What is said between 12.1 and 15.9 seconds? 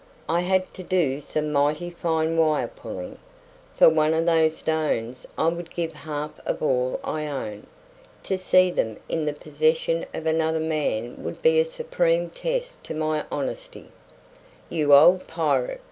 test to my honesty." "You old pirate!"